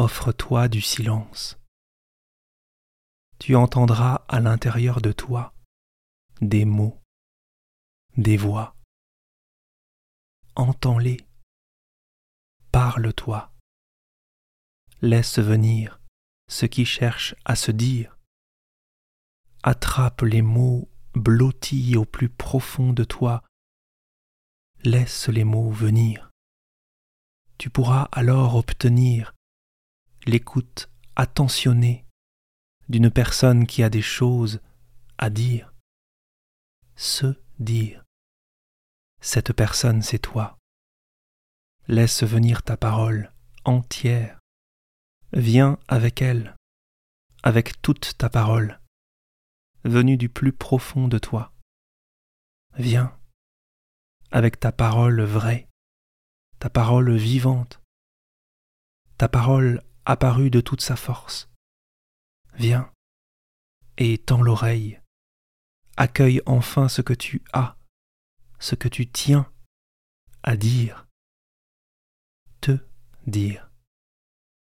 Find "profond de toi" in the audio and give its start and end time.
22.30-23.44, 50.52-51.52